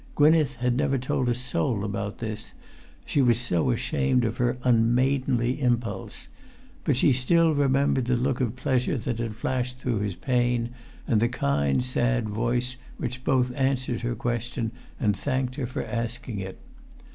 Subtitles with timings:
[0.15, 2.55] Gwynneth had never told a soul about this,
[3.05, 6.27] she was so ashamed of her unmaidenly impulse;
[6.83, 10.69] but she still remembered the look of pleasure that had flashed through his pain,
[11.07, 16.39] and the kind sad voice which both answered her question and thanked her for asking
[16.39, 16.57] it.